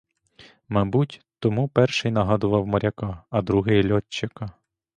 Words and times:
Мабуть, 0.69 1.25
тому 1.39 1.67
перший 1.67 2.11
нагадував 2.11 2.67
моряка, 2.67 3.23
а 3.29 3.41
другий— 3.41 3.91
льотчика. 3.93 4.49